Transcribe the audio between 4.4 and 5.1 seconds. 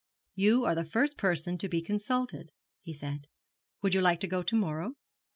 to morrow?'